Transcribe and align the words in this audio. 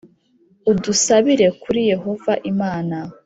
udusabira 0.71 1.47
kuri 1.61 1.79
Yehova 1.91 2.33
Imana 2.51 2.97